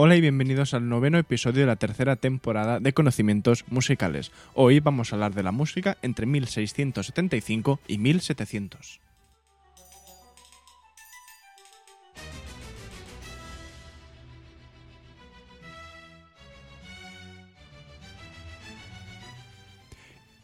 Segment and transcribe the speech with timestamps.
[0.00, 4.30] Hola y bienvenidos al noveno episodio de la tercera temporada de Conocimientos Musicales.
[4.54, 9.00] Hoy vamos a hablar de la música entre 1675 y 1700.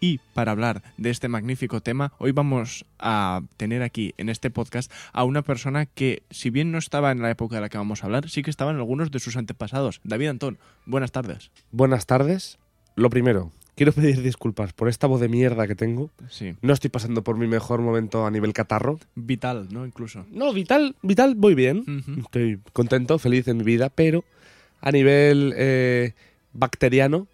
[0.05, 4.93] Y para hablar de este magnífico tema, hoy vamos a tener aquí en este podcast
[5.15, 8.03] a una persona que, si bien no estaba en la época de la que vamos
[8.03, 10.03] a hablar, sí que estaba en algunos de sus antepasados.
[10.05, 11.51] David Antón, buenas tardes.
[11.71, 12.59] Buenas tardes.
[12.97, 16.11] Lo primero, quiero pedir disculpas por esta voz de mierda que tengo.
[16.29, 16.55] Sí.
[16.61, 19.01] No estoy pasando por mi mejor momento a nivel catarro.
[19.15, 19.87] Vital, ¿no?
[19.87, 20.27] Incluso.
[20.31, 22.05] No, vital, vital, voy bien.
[22.19, 24.23] Estoy contento, feliz en mi vida, pero
[24.83, 26.13] a nivel eh,
[26.55, 27.27] bacteriano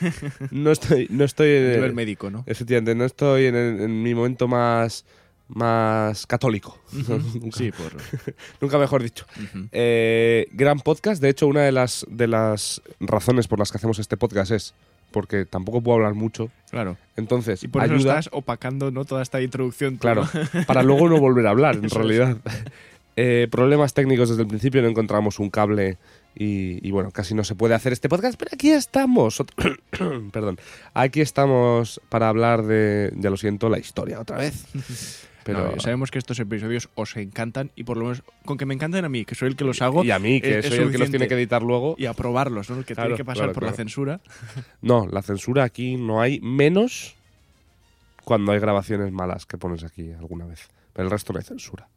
[0.50, 2.44] no estoy, no estoy en- nivel médico, ¿no?
[2.46, 5.04] efectivamente, no estoy en, mi momento más
[5.48, 6.78] más católico.
[6.92, 7.96] Nunca, Sí, por...
[8.60, 9.24] nunca mejor dicho.
[9.72, 11.22] Eh, gran podcast.
[11.22, 14.74] De hecho, una de las, de las razones por las que hacemos este podcast es
[15.10, 16.50] porque tampoco puedo hablar mucho.
[16.70, 16.98] Claro.
[17.16, 19.06] Entonces, Y por eso estás opacando ¿no?
[19.06, 19.96] toda esta introducción.
[19.96, 20.28] claro,
[20.66, 22.36] para luego no volver a hablar, en realidad.
[23.16, 25.96] Eh, problemas técnicos desde el principio, no encontramos un cable
[26.40, 29.42] y, y, bueno, casi no se puede hacer este podcast, pero aquí estamos.
[30.32, 30.58] Perdón.
[30.94, 34.64] Aquí estamos para hablar de, ya lo siento, la historia otra vez.
[35.44, 38.74] Pero, No, sabemos que estos episodios os encantan y por lo menos con que me
[38.74, 40.74] encanten a mí, que soy el que los hago, y a mí, que es- es
[40.74, 41.94] soy el que los tiene que editar luego.
[41.96, 42.76] y aprobarlos, ¿no?
[42.76, 44.20] El que Claro, tiene que pasar claro, por la censura.
[44.82, 47.16] No, la censura aquí no hay, menos
[48.24, 50.68] cuando hay grabaciones malas que pones aquí alguna vez.
[50.92, 51.88] Pero el resto no hay censura.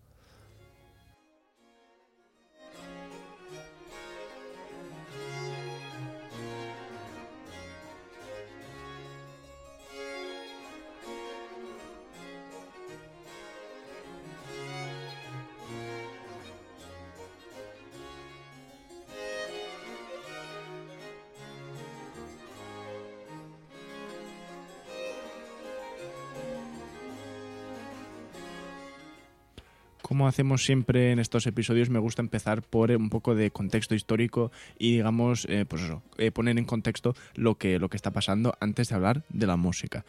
[30.28, 34.94] Hacemos siempre en estos episodios, me gusta empezar por un poco de contexto histórico y,
[34.94, 38.90] digamos, eh, pues eso, eh, poner en contexto lo que, lo que está pasando antes
[38.90, 40.06] de hablar de la música.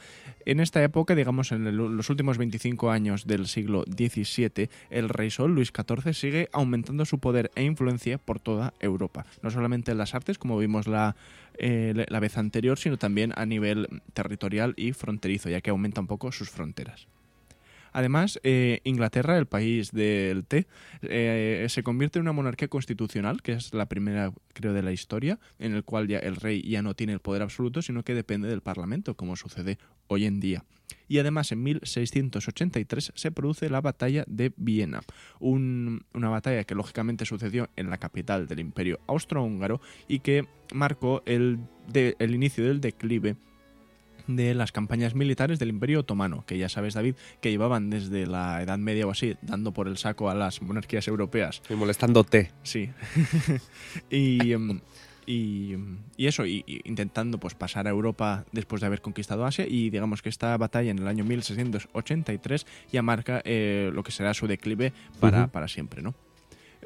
[0.47, 5.55] En esta época, digamos, en los últimos 25 años del siglo XVII, el rey Sol,
[5.55, 9.25] Luis XIV, sigue aumentando su poder e influencia por toda Europa.
[9.43, 10.87] No solamente en las artes, como vimos
[11.59, 16.01] eh, la- la vez anterior, sino también a nivel territorial y fronterizo, ya que aumenta
[16.01, 17.07] un poco sus fronteras.
[17.93, 20.67] Además, eh, Inglaterra, el país del té,
[21.03, 25.39] eh, se convierte en una monarquía constitucional, que es la primera, creo, de la historia,
[25.59, 28.49] en el cual ya el rey ya no tiene el poder absoluto, sino que depende
[28.49, 30.65] del Parlamento, como sucede hoy en día.
[31.09, 35.01] Y además, en 1683 se produce la batalla de Viena,
[35.41, 41.23] un- una batalla que lógicamente sucedió en la capital del Imperio Austrohúngaro y que marcó
[41.27, 41.59] el,
[41.95, 43.37] el inicio del declive
[44.27, 48.63] de las campañas militares del Imperio Otomano, que ya sabes, David, que llevaban desde la
[48.63, 51.57] Edad Media o así, dando por el saco a las monarquías europeas.
[51.57, 52.51] Estoy molestándote.
[52.63, 52.91] Sí.
[54.11, 54.81] y, em,
[55.27, 55.75] y,
[56.17, 59.67] y eso, y, y intentando pues pasar a Europa después de haber conquistado Asia.
[59.67, 64.35] Y digamos que esta batalla en el año 1683 ya marca eh, lo que será
[64.35, 66.15] su declive para, para siempre, ¿no?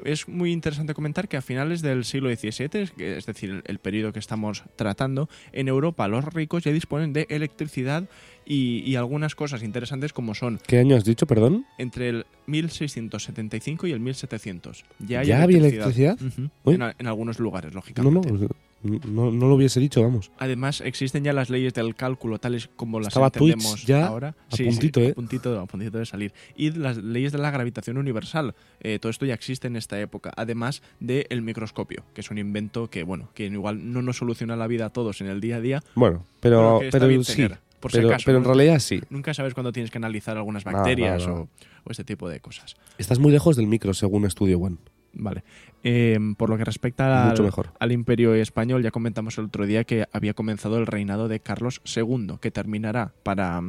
[0.05, 4.19] Es muy interesante comentar que a finales del siglo XVII, es- decir, el, periodo que
[4.19, 8.03] estamos tratando, en Europa los ricos ya disponen de electricidad
[8.45, 11.65] y, y algunas cosas interesantes como son ¿Qué año has dicho, perdón?
[11.77, 14.85] entre el 1675 y el 1700.
[14.99, 16.17] Ya, hay ¿Ya había electricidad?
[16.65, 18.29] En, en algunos lugares, lógicamente.
[18.31, 18.47] no, no,
[18.83, 20.31] no lo hubiese dicho, vamos.
[20.37, 24.29] Además, existen ya las leyes del cálculo, tales como las Estaba Twitch entendemos ya ahora.
[24.51, 25.11] a puntito, ¿eh?
[25.11, 26.33] A puntito, a puntito de salir.
[26.55, 28.55] Y las leyes de la gravitación universal.
[28.79, 30.31] Eh, todo esto ya existe en esta época.
[30.35, 34.67] Además del microscopio, que es un invento que, bueno, que igual no nos soluciona la
[34.67, 35.83] vida a todos en el día a día.
[35.95, 37.35] Bueno, pero, pero sí.
[37.35, 38.53] tener, por si pero, acaso, pero en ¿no?
[38.53, 39.01] realidad sí.
[39.09, 41.25] Nunca sabes cuándo tienes que analizar algunas bacterias.
[41.27, 41.47] O,
[41.83, 42.75] o este tipo de cosas.
[42.97, 44.77] Estás muy lejos del micro, según Estudio One.
[45.17, 45.43] Vale.
[45.83, 47.71] Eh, por lo que respecta al, Mucho mejor.
[47.79, 51.81] al imperio español, ya comentamos el otro día que había comenzado el reinado de Carlos
[51.85, 53.61] II, que terminará para,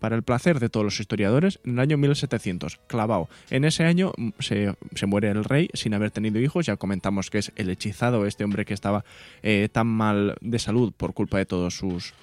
[0.00, 3.28] para el placer de todos los historiadores en el año 1700, clavado.
[3.50, 7.30] En ese año mm, se, se muere el rey sin haber tenido hijos, ya comentamos
[7.30, 9.04] que es el hechizado, este hombre que estaba
[9.42, 12.14] eh, tan mal de salud por culpa de todos sus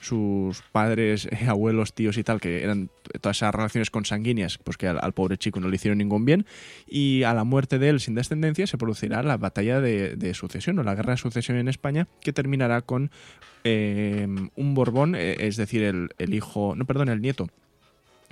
[0.00, 2.90] sus padres, abuelos, tíos y tal, que eran
[3.20, 6.46] todas esas relaciones consanguíneas, pues que al, pobre chico no le hicieron ningún bien,
[6.86, 10.78] y a la muerte de él sin descendencia se producirá la batalla de, de sucesión
[10.78, 13.10] o la guerra de sucesión en España, que terminará con
[13.64, 17.48] eh, un Borbón, eh, es decir, el, el hijo, no, perdón, el nieto.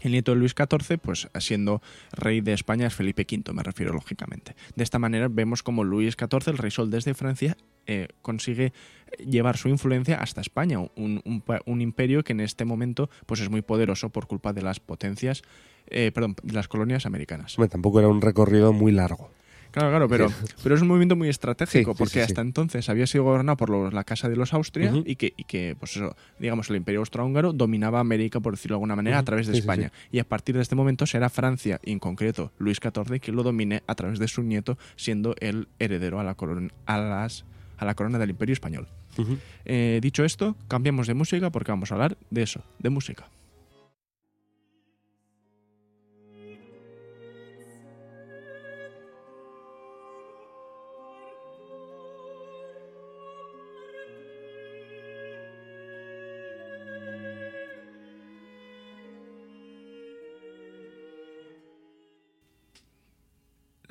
[0.00, 1.82] El nieto de Luis XIV, pues siendo
[2.12, 4.54] rey de España es Felipe V, me refiero lógicamente.
[4.74, 7.56] De esta manera vemos como Luis XIV, el rey sol desde Francia,
[7.86, 8.72] eh, consigue
[9.24, 14.10] llevar su influencia hasta España, un, imperio que en este momento pues es muy poderoso
[14.10, 15.42] por culpa de las potencias,
[15.86, 17.56] eh, perdón, de las colonias americanas.
[17.56, 19.30] Hombre, tampoco era un recorrido muy largo.
[19.76, 20.32] Claro, claro, pero,
[20.62, 22.24] pero es un movimiento muy estratégico Sí, porque sí, sí.
[22.32, 25.44] hasta entonces había sido gobernado por los- la Casa de los Austria y, que, y
[25.44, 29.22] que, pues eso, digamos, el Imperio Austrohúngaro dominaba América, por decirlo de alguna manera, a
[29.24, 29.92] través de España.
[30.10, 33.42] Y a partir de este momento será Francia, y en concreto Luis XIV, quien lo
[33.42, 37.44] domine a través de su nieto, siendo el heredero a la, corona, a las,
[37.76, 38.88] a la corona del Imperio Español.
[39.66, 43.28] Eh, dicho esto, cambiamos de música porque vamos a hablar de eso, de música.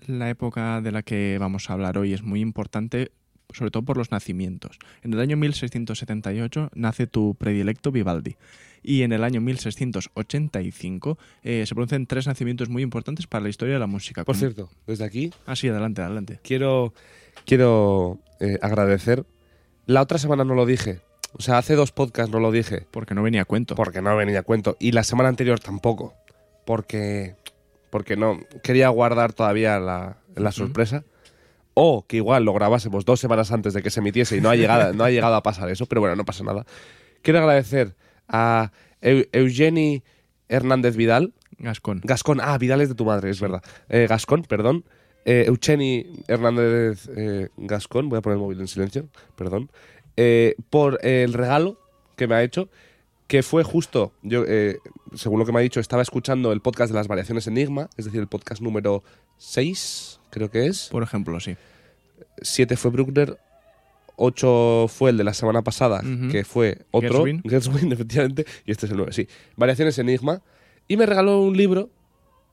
[0.07, 3.11] La época de la que vamos a hablar hoy es muy importante,
[3.53, 4.77] sobre todo por los nacimientos.
[5.03, 8.35] En el año 1678 nace tu predilecto Vivaldi.
[8.83, 13.73] Y en el año 1685 eh, se producen tres nacimientos muy importantes para la historia
[13.73, 14.23] de la música.
[14.23, 16.39] Por cierto, desde aquí Ah, sí, adelante, adelante.
[16.43, 16.93] quiero,
[17.45, 19.25] quiero eh, agradecer.
[19.87, 20.99] La otra semana no lo dije.
[21.33, 22.85] O sea, hace dos podcasts no lo dije.
[22.91, 23.75] Porque no venía a cuento.
[23.75, 24.77] Porque no venía a cuento.
[24.79, 26.13] Y la semana anterior tampoco.
[26.65, 27.35] Porque.
[27.89, 28.39] Porque no.
[28.63, 31.03] Quería guardar todavía la, la sorpresa.
[31.73, 34.55] O que igual lo grabásemos dos semanas antes de que se emitiese y no ha
[34.57, 35.85] llegado, no ha llegado a pasar eso.
[35.85, 36.65] Pero bueno, no pasa nada.
[37.21, 37.95] Quiero agradecer
[38.27, 38.71] a
[39.01, 40.03] Eu- Eugeni
[40.47, 41.33] Hernández Vidal.
[41.57, 42.01] Gascón.
[42.03, 42.39] Gascón.
[42.41, 43.61] Ah, Vidal es de tu madre, es verdad.
[43.89, 44.83] Eh, Gascón, perdón.
[45.25, 48.09] Eh, Eugeni Hernández eh, Gascón.
[48.09, 49.07] Voy a poner el móvil en silencio.
[49.35, 49.69] Perdón.
[50.17, 51.79] Eh, por el regalo
[52.15, 52.69] que me ha hecho
[53.27, 54.77] que fue justo, yo, eh,
[55.15, 58.05] según lo que me ha dicho, estaba escuchando el podcast de las variaciones Enigma, es
[58.05, 59.03] decir, el podcast número
[59.37, 60.89] 6, creo que es.
[60.89, 61.55] Por ejemplo, sí.
[62.41, 63.37] 7 fue Bruckner,
[64.17, 66.01] 8 fue el de la semana pasada,
[66.31, 67.25] que fue otro.
[67.25, 69.27] Gershwin, efectivamente, y este es el 9, sí.
[69.55, 70.41] Variaciones Enigma.
[70.87, 71.89] Y me regaló un libro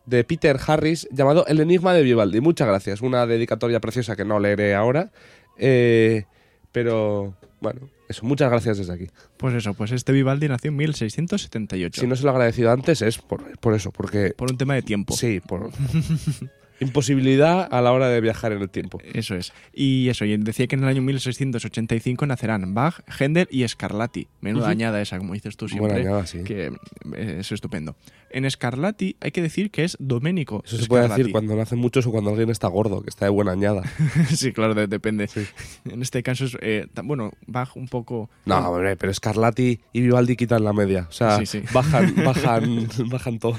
[0.07, 2.41] de Peter Harris llamado El Enigma de Vivaldi.
[2.41, 5.13] Muchas gracias, una dedicatoria preciosa que no leeré ahora.
[5.59, 6.25] eh,
[6.73, 9.07] pero, bueno, eso, muchas gracias desde aquí.
[9.37, 12.01] Pues eso, pues este Vivaldi nació en 1678.
[12.01, 14.35] Si no se lo he agradecido antes es por, por eso, porque...
[14.37, 15.15] Por un tema de tiempo.
[15.15, 15.71] Sí, por
[16.83, 19.01] imposibilidad a la hora de viajar en el tiempo.
[19.15, 19.53] Eso es.
[19.73, 24.29] Y eso, y decía que en el año 1685 nacerán Bach, Händel y Scarlatti.
[24.41, 25.93] Menuda añada esa, como dices tú siempre.
[25.93, 26.43] Buena añada, sí.
[26.45, 26.73] Que
[27.15, 27.97] eh, es estupendo.
[28.31, 30.63] En Scarlatti hay que decir que es Domenico.
[30.67, 33.31] Eso se puede decir cuando nacen muchos o cuando alguien está gordo, que está de
[33.31, 33.83] buena añada.
[34.35, 35.29] sí, claro, de- depende.
[35.29, 35.47] Sí.
[35.85, 38.31] En este caso es, eh, bueno, Bach un poco...
[38.47, 41.07] No, hombre, pero Scarlatti y Vivaldi quitan la media.
[41.09, 41.63] O sea, Sí, sí.
[41.73, 43.59] bajan, bajan, bajan todo.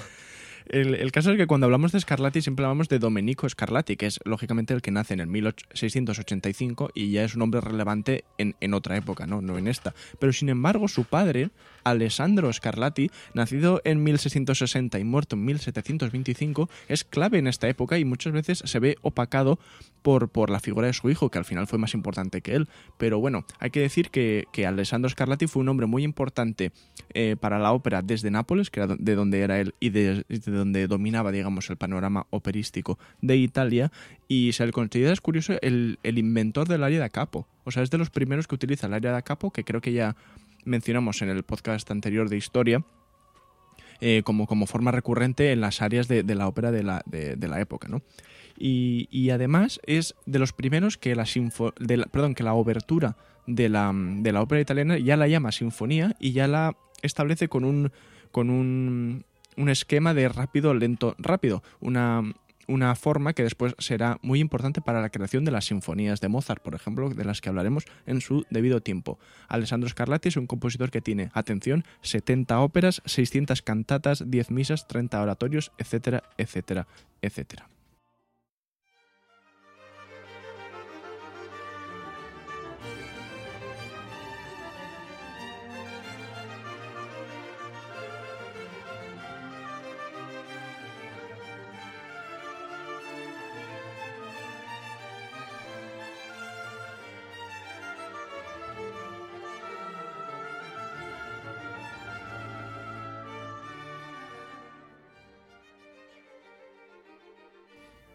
[0.67, 4.07] El, el caso es que cuando hablamos de Scarlatti siempre hablamos de Domenico Scarlatti, que
[4.07, 8.55] es lógicamente el que nace en el 1685 y ya es un hombre relevante en,
[8.59, 9.41] en otra época, ¿no?
[9.41, 9.93] no en esta.
[10.19, 11.49] Pero sin embargo, su padre,
[11.83, 18.05] Alessandro Scarlatti, nacido en 1660 y muerto en 1725, es clave en esta época y
[18.05, 19.59] muchas veces se ve opacado
[20.03, 22.67] por, por la figura de su hijo, que al final fue más importante que él.
[22.97, 26.71] Pero bueno, hay que decir que, que Alessandro Scarlatti fue un hombre muy importante
[27.13, 30.51] eh, para la ópera desde Nápoles, que era de donde era él y de, de
[30.51, 33.91] donde dominaba, digamos, el panorama operístico de Italia,
[34.27, 37.47] y se le considera, es curioso, el, el inventor del área da capo.
[37.63, 39.93] O sea, es de los primeros que utiliza el área da capo, que creo que
[39.93, 40.15] ya
[40.65, 42.83] mencionamos en el podcast anterior de historia,
[44.01, 47.61] eh, como, como forma recurrente en las áreas de, la ópera de la, de, la
[47.61, 48.01] época, ¿no?
[48.57, 51.73] Y, y además es de los primeros que la, sinfo-
[52.11, 53.15] perdón, que la obertura
[53.47, 57.63] de la, de la ópera italiana ya la llama sinfonía y ya la establece con
[57.63, 57.91] un,
[58.31, 59.25] con un,
[59.57, 61.63] un esquema de rápido, lento, rápido.
[61.79, 62.23] Una,
[62.67, 66.61] una forma que después será muy importante para la creación de las sinfonías de Mozart,
[66.61, 69.19] por ejemplo, de las que hablaremos en su debido tiempo.
[69.47, 75.21] Alessandro Scarlatti es un compositor que tiene, atención, 70 óperas, 600 cantatas, 10 misas, 30
[75.21, 76.87] oratorios, etcétera, etcétera,
[77.21, 77.67] etcétera.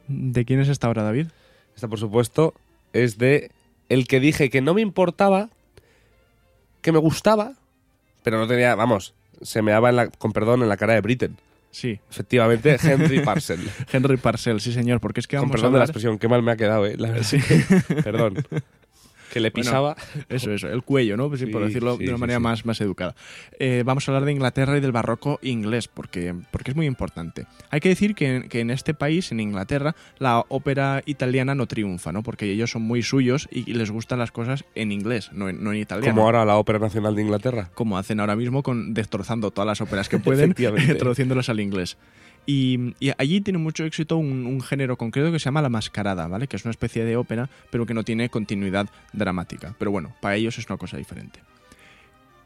[0.09, 1.29] ¿De quién es esta obra, David?
[1.75, 2.55] Esta, por supuesto,
[2.93, 3.51] es de
[3.89, 5.49] el que dije que no me importaba,
[6.83, 7.55] que me gustaba,
[8.23, 11.01] pero no tenía, vamos, se me daba, en la, con perdón, en la cara de
[11.01, 11.37] Britain.
[11.71, 13.61] Sí, Efectivamente, Henry Parcell.
[13.93, 16.29] Henry Parcell, sí señor, porque es que con vamos a perdón de la expresión, qué
[16.29, 16.97] mal me ha quedado, ¿eh?
[16.97, 17.25] La verdad.
[17.25, 17.39] Sí.
[18.05, 18.45] perdón.
[19.33, 19.97] Que le Bueno, pisaba.
[20.29, 21.29] Eso, eso, el cuello, ¿no?
[21.29, 22.39] Pues sí, por decirlo sí, de una manera.
[22.39, 23.15] Más, más educada.
[23.59, 27.47] Eh, vamos a hablar de Inglaterra y del barroco inglés, porque, porque es muy importante.
[27.71, 32.13] Hay que decir que, que en este país, en Inglaterra, la ópera italiana no triunfa,
[32.13, 32.23] ¿no?
[32.23, 35.63] Porque ellos son muy suyos y, y les gustan las cosas en inglés, no en,
[35.63, 36.15] no en italiano.
[36.15, 37.71] Como ahora la Ópera Nacional de Inglaterra.
[37.75, 40.55] como hacen ahora mismo con destrozando todas las óperas que pueden,
[40.99, 41.97] traduciéndolas al inglés.
[42.51, 46.47] Y, allí tiene mucho éxito un, un género concreto que se llama la mascarada, ¿vale?
[46.47, 49.75] Que es una especie de ópera, pero que no tiene continuidad dramática.
[49.79, 51.41] Pero bueno, para ellos es una cosa diferente.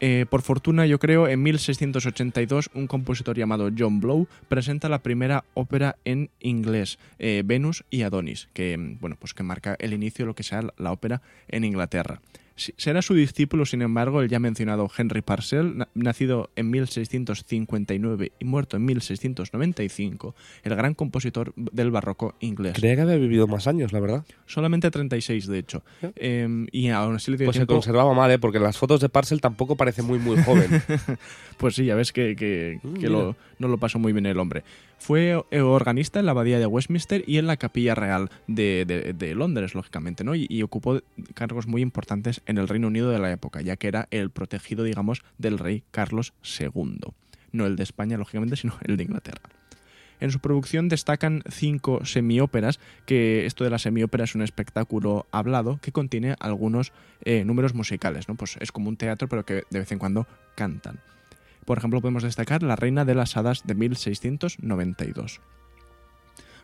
[0.01, 5.45] Eh, por fortuna, yo creo, en 1682 un compositor llamado John Blow presenta la primera
[5.53, 10.25] ópera en inglés, eh, Venus y Adonis, que mm, bueno, pues que marca el inicio
[10.25, 12.19] de lo que sea la ópera en Inglaterra.
[12.55, 18.45] Será su discípulo, sin embargo, el ya mencionado Henry Parcell, na- nacido en 1659 y
[18.45, 22.73] muerto en 1695, el gran compositor del barroco inglés.
[22.75, 24.25] Creía que había vivido más años, la verdad.
[24.45, 25.83] Solamente 36, de hecho.
[26.01, 26.11] ¿Eh?
[26.15, 28.39] Eh, y aún así le dio Pues se conservaba mal, ¿eh?
[28.39, 30.69] Porque las fotos de Parcel tampoco parece muy, muy joven.
[31.57, 33.09] Pues sí, ya ves que, que- Mm, que mira.
[33.09, 34.63] lo- no lo pasó muy bien el hombre.
[35.03, 39.75] Fue eh, organista en la abadía de Westminster y en la capilla real de, Londres,
[39.75, 40.33] lógicamente, ¿no?
[40.33, 41.01] Y, y ocupó
[41.33, 44.85] cargos muy importantes en el Reino Unido de la época, ya que era el protegido,
[44.85, 47.01] digamos, del rey Carlos II.
[47.51, 49.41] No el de España, lógicamente, sino el de Inglaterra.
[50.21, 55.79] En su producción destacan cinco semióperas, que esto de la semiópera es un espectáculo hablado
[55.81, 56.93] que contiene algunos
[57.25, 58.35] eh, números musicales, ¿no?
[58.35, 61.01] Pues es como un teatro, pero que de vez en cuando cantan.
[61.65, 65.39] Por ejemplo, podemos destacar La Reina de las Hadas de 1692.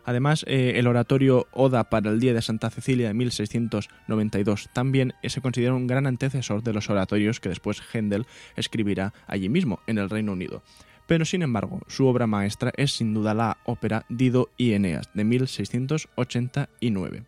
[0.06, 5.42] Además, eh, el oratorio Oda para el Día de Santa Cecilia de 1692 también se
[5.42, 8.26] considera un gran antecesor de los oratorios que después Händel
[8.56, 10.64] escribirá allí mismo, en el Reino Unido.
[11.06, 15.24] Pero sin embargo, su obra maestra es sin duda la ópera Dido y Eneas de
[15.24, 17.24] 1689.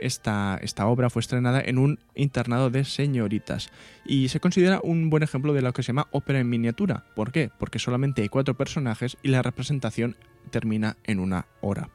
[0.00, 3.70] Esta, esta obra fue estrenada en un internado de señoritas
[4.04, 7.04] y se considera un buen ejemplo de lo que se llama ópera en miniatura.
[7.14, 7.50] ¿Por qué?
[7.58, 10.16] Porque solamente hay cuatro personajes y la representación
[10.50, 11.90] termina en una hora.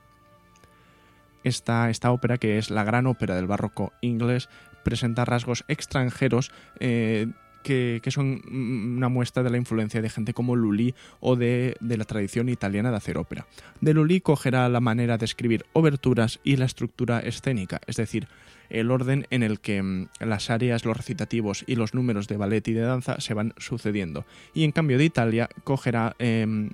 [1.43, 4.49] Esta, esta ópera, que es la gran ópera del barroco inglés,
[4.83, 7.27] presenta rasgos extranjeros eh,
[7.63, 11.75] que, que son mm, una muestra de la influencia de gente como Lully o de,
[11.79, 13.45] de la tradición italiana de hacer ópera.
[13.79, 18.27] De Lully cogerá la manera de escribir oberturas y la estructura escénica, es decir,
[18.71, 22.67] el orden en el que mm, las áreas, los recitativos y los números de ballet
[22.67, 24.25] y de danza se van sucediendo.
[24.53, 26.71] Y en cambio de Italia cogerá em,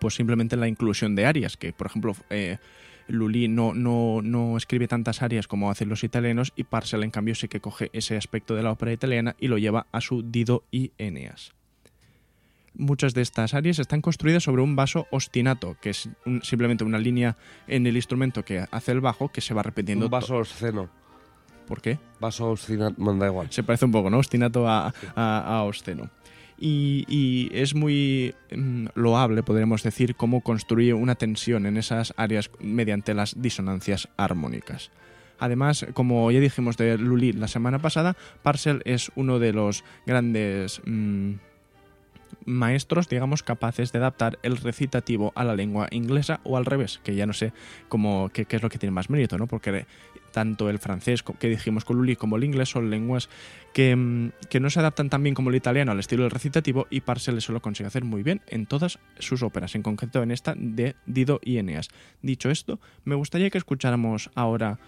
[0.00, 2.58] pues simplemente la inclusión de áreas, que por ejemplo eh,
[3.08, 7.34] Lully no, no, no escribe tantas áreas como hacen los italianos y Parcel en cambio
[7.34, 10.64] sí que coge ese aspecto de la ópera italiana y lo lleva a su Dido
[10.70, 11.52] y Eneas.
[12.76, 16.98] Muchas de estas áreas están construidas sobre un vaso ostinato, que es un- simplemente una
[16.98, 17.36] línea
[17.68, 20.06] en el instrumento que hace el bajo que se va repitiendo.
[20.06, 20.88] Un vaso obsceno.
[21.68, 21.98] ¿Por qué?
[22.20, 23.46] Vaso obsceno, bueno, da igual.
[23.50, 24.18] Se parece un poco, ¿no?
[24.18, 26.10] Ostinato a, a, a obsceno.
[26.66, 33.12] Y, es muy mm, loable, podríamos decir, cómo construye una tensión en esas áreas mediante
[33.12, 34.90] las disonancias armónicas.
[35.38, 40.80] Además, como ya dijimos de Lully la semana pasada, Parcel es uno de los grandes
[40.86, 41.34] mm,
[42.46, 47.14] maestros, digamos, capaces de adaptar el recitativo a la lengua inglesa o al revés, que
[47.14, 47.52] ya no sé
[47.88, 49.46] cómo, qué, es lo que tiene más mérito, ¿no?
[49.46, 49.86] Porque
[50.32, 53.28] tanto el francés que dijimos con Lully como el inglés son lenguas
[53.72, 56.88] que, mm, que no se adaptan tan bien como el italiano al estilo del recitativo
[56.90, 60.32] y Parcel eso lo consigue hacer muy bien en todas sus óperas, en concreto en
[60.32, 61.88] esta de Dido y Eneas.
[62.20, 64.78] Dicho esto, me gustaría que escucháramos ahora...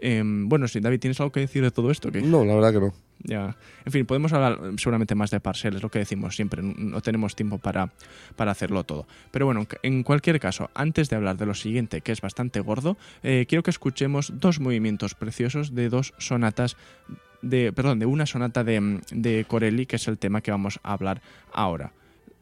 [0.00, 2.10] em, bueno, sí, David, ¿tienes algo que decir de todo esto?
[2.10, 2.22] ¿Qué?
[2.22, 2.94] No, la verdad que no.
[3.24, 3.56] Ya.
[3.84, 7.36] En fin, podemos hablar seguramente más de Parcel, es lo que decimos siempre, no tenemos
[7.36, 7.90] tiempo para,
[8.36, 9.06] para hacerlo todo.
[9.30, 12.96] Pero bueno, en cualquier caso, antes de hablar de lo siguiente, que es bastante gordo,
[13.22, 16.76] eh, quiero que escuchemos dos movimientos preciosos de dos sonatas,
[17.42, 20.80] de, perdón, de una sonata de, mm, de Corelli, que es el tema que vamos
[20.82, 21.22] a hablar
[21.52, 21.92] ahora.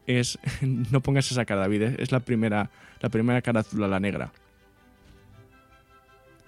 [0.07, 3.87] Es, no pongas esa cara, David, eh, es la primera, la primera cara azul a
[3.87, 4.31] la negra.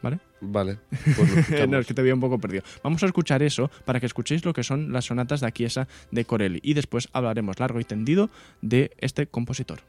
[0.01, 0.19] ¿Vale?
[0.43, 0.77] Vale.
[1.15, 1.69] Pues lo escuchamos.
[1.69, 2.63] no, es que te veía un poco perdido.
[2.83, 6.25] Vamos a escuchar eso para que escuchéis lo que son las sonatas de Chiesa de
[6.25, 8.29] Corelli y después hablaremos largo y tendido
[8.61, 9.79] de este compositor.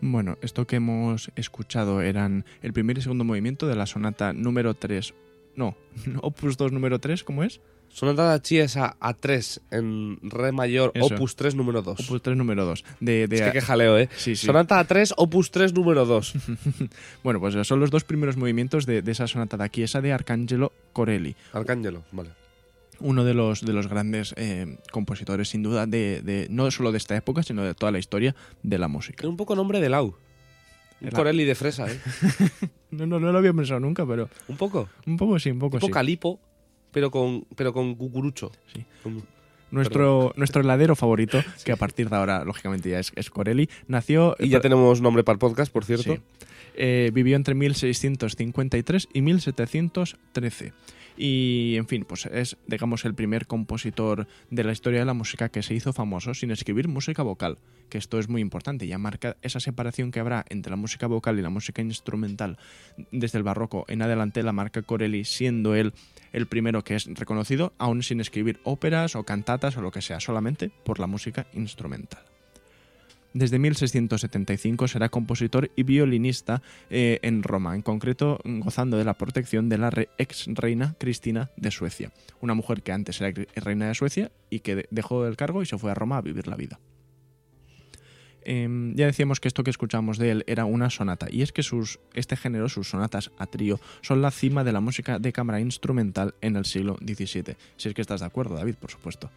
[0.00, 4.74] Bueno, esto que hemos escuchado eran el primer y segundo movimiento de la sonata número
[4.74, 5.14] 3.
[5.56, 5.76] No,
[6.22, 7.60] opus 2 número 3, ¿cómo es?
[7.88, 11.14] Sonata da Chiesa A3 en Re mayor, Eso.
[11.14, 12.00] opus 3 número 2.
[12.00, 12.84] Opus 3 número 2.
[13.00, 14.10] De, de- Es que qué jaleo, ¿eh?
[14.16, 14.44] Sí, sí.
[14.46, 16.34] Sonata A3, opus 3 número 2.
[17.24, 20.72] Bueno, pues son los dos primeros movimientos de, de esa sonata da Chiesa de Arcangelo
[20.92, 21.36] Corelli.
[21.52, 22.30] Arcángelo, vale.
[23.00, 26.98] Uno de los, de los grandes eh, compositores, sin duda, de, de- no solo de
[26.98, 29.18] esta época, sino de toda la historia de la música.
[29.18, 30.14] Tiene un poco nombre de Lau.
[31.00, 31.98] Un Corelli de fresa, ¿eh?
[32.90, 34.88] No, no, no lo había pensado nunca, pero Un poco.
[35.06, 35.90] un poco sí, un poco sí.
[35.90, 36.40] calipo,
[36.92, 38.50] pero con, pero con cucurucho.
[38.74, 38.84] Sí.
[39.02, 39.22] Con-
[39.70, 44.36] Nuestro, nuestro heladero favorito, que a partir de ahora, lógicamente, ya es, es Corelli, nació...
[44.38, 46.14] Y ya tenemos nombre para el podcast, por cierto.
[46.14, 46.20] Sí.
[46.76, 50.72] Eh, vivió entre 1653 y 1713.
[51.16, 55.48] Y, en fin, pues es, digamos, el primer compositor de la historia de la música
[55.48, 59.36] que se hizo famoso sin escribir música vocal, que esto es muy importante, ya marca
[59.42, 62.58] esa separación que habrá entre la música vocal y la música instrumental
[63.12, 65.94] desde el barroco en adelante, la marca Corelli siendo él
[66.32, 70.20] el primero que es reconocido, aún sin escribir óperas o cantatas o lo que sea,
[70.20, 72.35] solamente por la música instrumental.
[73.36, 79.68] Desde 1675 será compositor y violinista eh, en Roma, en concreto gozando de la protección
[79.68, 83.94] de la re- ex reina Cristina de Suecia, una mujer que antes era reina de
[83.94, 86.56] Suecia y que de- dejó el cargo y se fue a Roma a vivir la
[86.56, 86.80] vida.
[88.42, 91.62] Em, ya decíamos que esto que escuchamos de él era una sonata, y es que
[91.62, 95.60] sus, este género, sus sonatas a trío, son la cima de la música de cámara
[95.60, 97.54] instrumental en el siglo XVII.
[97.76, 99.30] Si es que estás de acuerdo, David, por supuesto.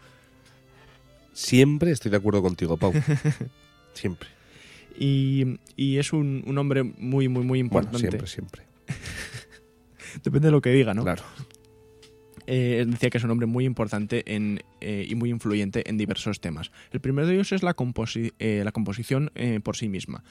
[1.33, 2.93] Siempre estoy de acuerdo contigo, Pau.
[3.93, 4.29] siempre.
[4.97, 7.99] Y, y es un, un hombre muy, muy, muy Bueno, importante.
[7.99, 8.61] siempre, siempre.
[10.23, 11.03] Depende de lo que diga, ¿no?
[11.03, 11.23] Claro.
[12.47, 16.41] Eh, decía que es un hombre muy importante en, eh, y muy influyente en diversos
[16.41, 16.71] temas.
[16.91, 19.31] El primero de ellos es la, composi- eh, la composición
[19.63, 20.23] por sí misma.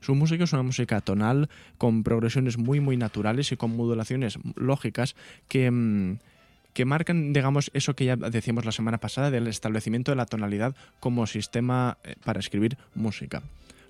[0.00, 1.48] Su música es una música tonal
[1.78, 5.16] con progresiones muy muy naturales y con modulaciones lógicas
[5.48, 6.18] que, mm,
[6.74, 10.74] que marcan, digamos, eso que ya decíamos la semana pasada del establecimiento de la tonalidad
[11.00, 13.42] como sistema eh, para escribir música.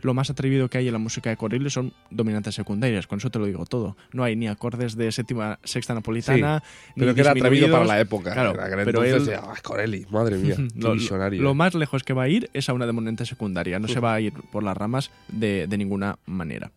[0.02, 3.30] Lo más atrevido que hay en la música de Corelli son dominantes secundarias, con eso
[3.30, 3.96] te lo digo todo.
[4.12, 6.62] No hay ni acordes de séptima, sexta napolitana,
[6.94, 8.34] ni Pero que era atrevido para la época.
[8.34, 11.40] Claro, Era pero entonces, él- "Ah, Corelli, madre mía, qué lo, visionario.
[11.42, 11.54] lo eh".
[11.54, 14.20] más lejos que va a ir es a una dominante secundaria, no se va a
[14.20, 16.70] ir por las ramas de, de ninguna manera.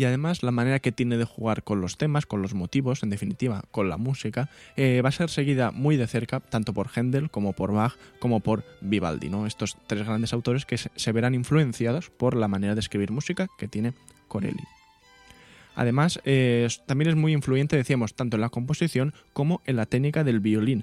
[0.00, 3.10] Y además la manera que tiene de jugar con los temas, con los motivos, en
[3.10, 7.30] definitiva, con la música, eh, va a ser seguida muy de cerca, tanto por Händel
[7.30, 9.46] como por Bach, como por Vivaldi, ¿no?
[9.46, 13.68] Estos tres grandes autores que se, verán influenciados por la manera de escribir música que
[13.68, 13.92] tiene
[14.26, 14.64] Corelli.
[15.74, 20.24] Además, eh, también es muy influyente, decíamos, tanto en la composición como en la técnica
[20.24, 20.82] del violín.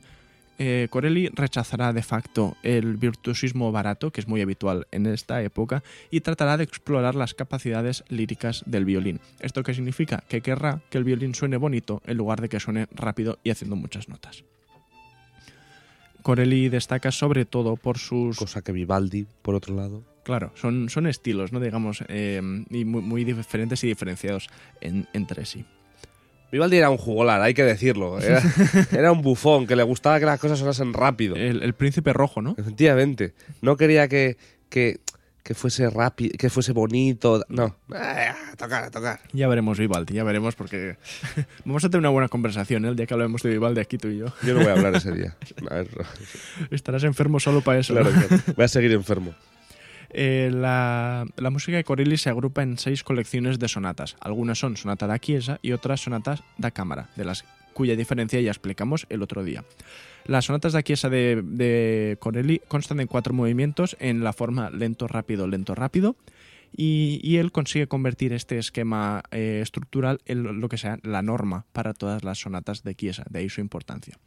[0.60, 5.84] Eh, Corelli rechazará de facto el virtuosismo barato, que es muy habitual en esta época,
[6.10, 9.20] y tratará de explorar las capacidades líricas del violín.
[9.40, 10.24] ¿Esto qué significa?
[10.28, 13.76] Que querrá que el violín suene bonito en lugar de que suene rápido y haciendo
[13.76, 14.44] muchas notas.
[16.24, 18.38] Corelli destaca sobre todo por sus...
[18.38, 20.04] Cosa que Vivaldi, por otro lado.
[20.24, 21.60] Claro, son, son estilos, ¿no?
[21.62, 24.50] Digamos, eh, y muy, muy diferentes y diferenciados
[24.82, 25.64] en- entre sí.
[26.52, 28.20] Vivaldi era un jugolar, hay que decirlo.
[28.20, 28.42] Era,
[28.92, 31.36] era un bufón que le gustaba que las cosas sonasen rápido.
[31.36, 32.56] El, el príncipe rojo, ¿no?
[32.58, 33.34] Efectivamente.
[33.62, 34.38] No quería que,
[34.70, 35.00] que,
[35.44, 37.44] que fuese rápido, que fuese bonito.
[37.50, 37.76] No.
[37.94, 39.20] Ah, a tocar, a tocar.
[39.34, 40.98] Ya veremos Vivaldi, ya veremos porque
[41.66, 42.90] vamos a tener una buena conversación ¿eh?
[42.90, 44.26] el día que hablemos de Vivaldi aquí tú y yo.
[44.44, 45.36] Yo no voy a hablar ese día.
[46.72, 47.94] Estarás enfermo solo para eso.
[47.94, 48.28] claro, ¿no?
[48.28, 48.44] claro.
[48.56, 49.34] Voy a seguir enfermo.
[50.10, 54.16] Eh, la, música de Corelli se agrupa en seis colecciones de sonatas.
[54.20, 58.50] Algunas son sonata da chiesa y otras sonatas da cámara, de las cuya diferencia ya
[58.50, 59.64] explicamos el otro día.
[60.26, 65.08] Las sonatas da chiesa de, de Corelli constan de cuatro movimientos en la forma lento,
[65.08, 66.16] rápido, lento, rápido.
[66.76, 71.66] Y, y él consigue convertir este esquema eh, estructural en lo que sea la norma
[71.72, 74.18] para todas las sonatas de Chiesa, de ahí su importancia.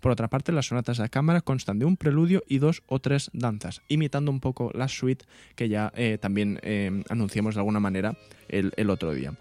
[0.00, 3.30] Por otra parte, las sonatas de cámara constan de un preludio y dos o tres
[3.32, 8.16] danzas, imitando un poco la suite que ya eh, también eh, anunciamos de alguna manera
[8.48, 9.34] el, otro día.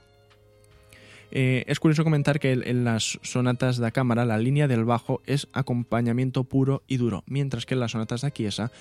[1.32, 5.48] Eh, es curioso comentar que en las sonatas de cámara la línea del bajo es
[5.54, 8.72] acompañamiento puro y duro, mientras que en las sonatas de Chiesa,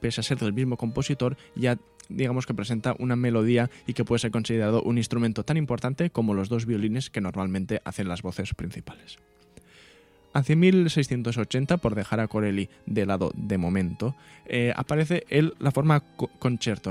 [0.00, 4.18] pese a ser del mismo compositor, ya digamos que presenta una melodía y que puede
[4.18, 8.54] ser considerado un instrumento tan importante como los dos violines que normalmente hacen las voces
[8.54, 9.18] principales.
[10.34, 16.00] Hacia 1680, por dejar a Corelli de lado de momento, eh, aparece el, la forma
[16.00, 16.28] co-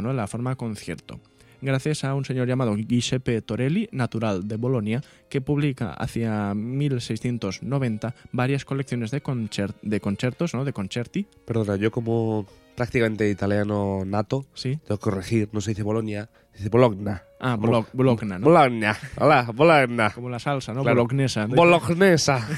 [0.01, 0.11] ¿no?
[0.13, 1.19] la forma concierto.
[1.61, 8.65] Gracias a un señor llamado Giuseppe Torelli, natural de Bolonia, que publica hacia 1690 varias
[8.65, 10.65] colecciones de, concert- de conciertos, ¿no?
[10.65, 11.25] de concerti.
[11.45, 14.45] Perdona, yo como prácticamente italiano nato.
[14.53, 14.77] Sí.
[14.85, 17.23] Tengo que corregir, no se dice Bologna, se dice Bologna.
[17.39, 18.45] Ah, Bolo- Bologna, ¿no?
[18.45, 20.11] Bologna, hola, Bologna.
[20.11, 20.81] Como la salsa, ¿no?
[20.81, 20.95] Claro.
[21.01, 21.45] Bolognesa.
[21.47, 22.47] Bolognesa.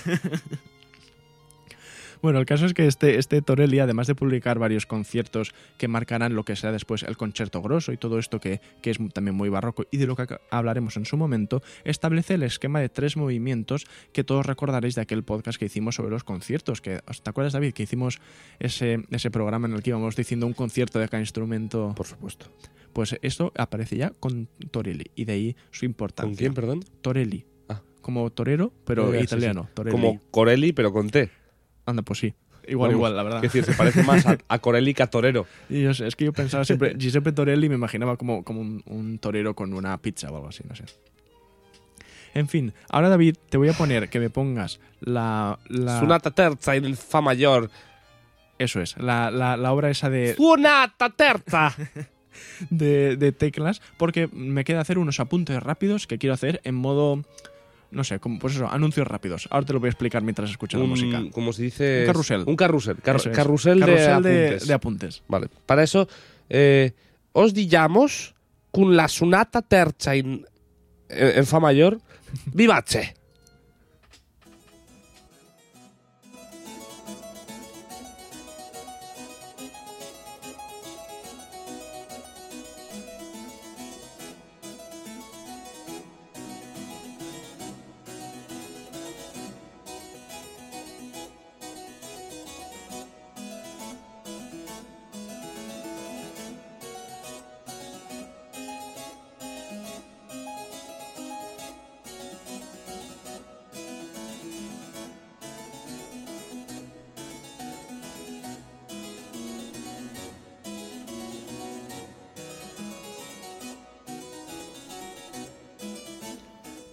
[2.25, 6.33] Bueno, el caso es que este, este Torelli, además de publicar varios conciertos que marcarán
[6.33, 9.47] lo que será después el concierto grosso y todo esto que, que es también muy
[9.49, 13.85] barroco y de lo que hablaremos en su momento, establece el esquema de tres movimientos
[14.11, 16.81] que todos recordaréis de aquel podcast que hicimos sobre los conciertos.
[16.81, 18.19] Que, ¿Te acuerdas, David, que hicimos
[18.57, 21.93] ese, ese programa en el que íbamos diciendo un concierto de cada instrumento?
[21.95, 22.47] Por supuesto.
[22.91, 26.31] Pues esto aparece ya con Torelli y de ahí su importancia.
[26.31, 26.83] ¿Con quién, perdón?
[27.01, 27.45] Torelli.
[27.69, 27.83] Ah.
[28.01, 29.69] Como torero, pero italiano.
[29.75, 29.95] Torelli.
[29.95, 31.29] Como Corelli, pero con T.
[31.85, 32.33] Anda, pues sí.
[32.67, 33.45] Igual, Vamos, igual, la verdad.
[33.45, 35.45] Es decir, se parece más a, a Corelli que a Torero.
[35.69, 38.83] Y yo sé, es que yo pensaba siempre, Giuseppe Torelli me imaginaba como, como un,
[38.87, 40.85] un torero con una pizza o algo así, no sé.
[42.33, 45.57] En fin, ahora David, te voy a poner que me pongas la...
[45.69, 47.69] la Sonata terza in fa mayor.
[48.59, 51.73] eso es, la, la, la obra esa de, Sonata terza.
[52.69, 57.23] de, de teclas, porque me queda hacer unos apuntes rápidos que quiero hacer en modo...
[57.91, 59.47] No sé, como, pues eso, anuncios rápidos.
[59.51, 61.21] Ahora te lo voy a explicar mientras escucho la música.
[61.31, 62.01] como se dice...
[62.01, 62.43] Un carrusel.
[62.45, 62.97] Un carrusel.
[63.01, 63.35] Car- Eso es.
[63.35, 64.67] carrusel, de Carrusel apuntes.
[64.67, 65.23] de apuntes.
[65.27, 65.47] Vale.
[65.65, 66.07] Para eso,
[66.49, 66.91] eh,
[67.31, 68.33] os dillamos
[68.71, 70.45] con la sonata terza en,
[71.09, 71.99] en fa mayor.
[72.53, 73.13] Vivace.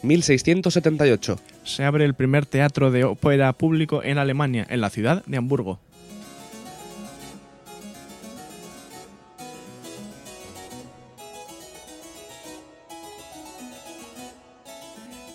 [0.03, 1.39] ¿1678?
[1.65, 5.79] Se abre el primer teatro de ópera público en Alemania, en la ciudad de Hamburgo.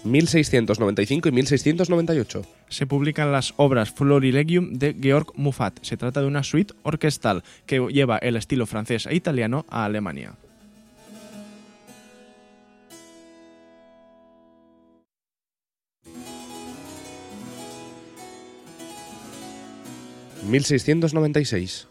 [0.08, 2.42] 1695 y 1698.
[2.70, 5.80] se publican las obras Florilegium de Georg Muffat.
[5.82, 10.36] Se trata de una suite orquestal que lleva el estilo francés e italiano a Alemania.
[20.48, 21.88] ¿1696?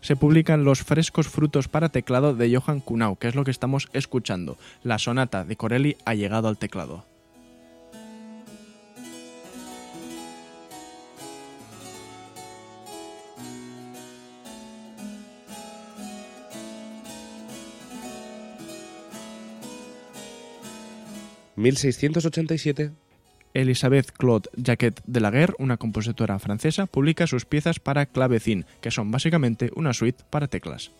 [0.00, 3.88] Se publican los frescos frutos para teclado de Johann Kuhnau, que es lo que estamos
[3.92, 4.58] escuchando.
[4.82, 7.04] La sonata de Corelli ha llegado al teclado.
[21.56, 22.92] ¿1687?
[23.56, 28.90] Elisabeth Claude Jacquet de la Guerre, una compositora francesa, publica sus piezas para clavecín, que
[28.90, 30.92] son básicamente una suite para teclas.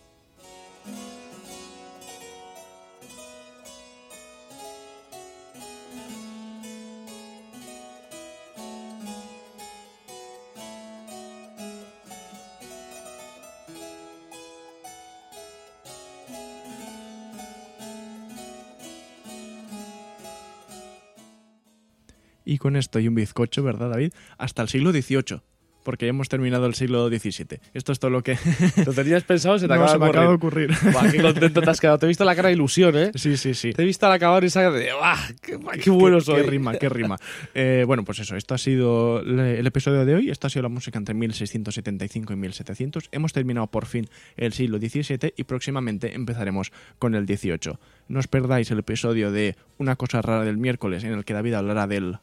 [22.49, 24.13] Y con esto y un bizcocho, ¿verdad, David?
[24.37, 25.41] Hasta el siglo XVIII,
[25.83, 27.59] porque ya hemos terminado el siglo XVII.
[27.73, 28.37] Esto es todo lo que
[28.85, 29.59] ¿Lo tenías pensado?
[29.59, 30.71] Se te no, acaba se me acaba de ocurrir.
[30.93, 31.97] Buah, qué contento te has quedado.
[31.97, 33.11] Te he visto la cara de ilusión, ¿eh?
[33.15, 33.73] Sí, sí, sí.
[33.73, 34.93] Te he visto al acabar y esa de...
[34.93, 35.17] ¡Buah!
[35.41, 36.43] ¡Qué, qué bueno soy!
[36.43, 37.17] Qué rima, qué rima.
[37.53, 40.29] Eh, bueno, pues eso, esto ha sido el episodio de hoy.
[40.29, 43.09] Esto ha sido la música entre 1675 y 1700.
[43.11, 44.07] Hemos terminado por fin
[44.37, 47.77] el siglo XVII y próximamente empezaremos con el XVIII.
[48.07, 51.53] No os perdáis el episodio de Una cosa rara del miércoles en el que David
[51.53, 52.19] hablará del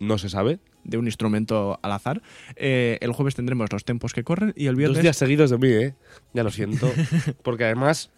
[0.00, 0.58] No se sabe.
[0.84, 2.20] de un instrumento al azar.
[2.56, 5.56] Eh, el jueves tendremos los tempos que corren y el Dos viernes días seguidos de
[5.58, 5.94] mí, ¿eh?
[6.34, 6.90] Ya lo siento.
[7.42, 8.10] Porque además,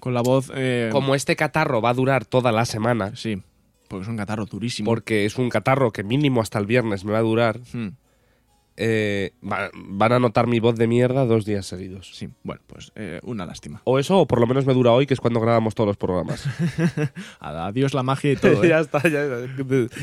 [0.00, 0.50] con la voz...
[0.54, 3.40] eh, como este catarro va a durar toda la semana, Sí,
[3.88, 4.90] porque es un catarro durísimo.
[4.90, 7.90] porque es un catarro que mínimo hasta el viernes me va a durar, Hmm,
[8.80, 12.10] eh, va- van a notar mi voz de mierda dos días seguidos.
[12.14, 13.82] sí, bueno, pues eh, una lástima.
[13.84, 15.96] O eso, o por lo menos me dura hoy, que es cuando grabamos todos los
[15.96, 16.44] programas.
[17.40, 18.62] Adiós la magia y todo.
[18.64, 18.68] ¿eh?
[18.68, 19.26] ya está, ya.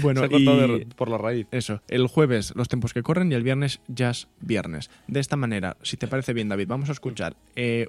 [0.01, 1.47] Bueno, se ha y- de- por la raíz.
[1.51, 4.89] Eso, el jueves los tiempos que corren y el viernes jazz viernes.
[5.07, 7.35] De esta manera, si te parece bien, David, vamos a escuchar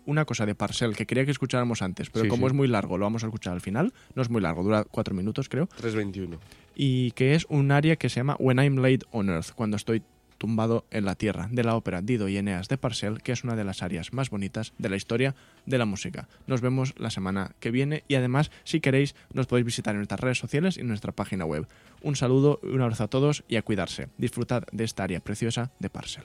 [0.04, 2.52] una cosa de Parcel que quería que escucháramos antes, pero Sí, como sí.
[2.52, 3.92] es muy largo, lo vamos a escuchar al final.
[4.14, 5.68] No es muy largo, dura cuatro minutos, creo.
[5.82, 6.38] 3.21.
[6.74, 10.02] Y que es un área que se llama When I'm Late on Earth, cuando estoy
[10.38, 13.56] tumbado en la tierra, de la ópera Dido y Eneas de Parcel, que es una
[13.56, 15.34] de las áreas más bonitas de la historia
[15.66, 16.28] de la música.
[16.46, 20.20] Nos vemos la semana que viene y además, si queréis, nos podéis visitar en nuestras
[20.20, 21.66] redes sociales y en nuestra página web.
[22.02, 24.08] Un saludo un abrazo a todos y a cuidarse.
[24.18, 26.24] Disfrutad de esta área preciosa de Parcel.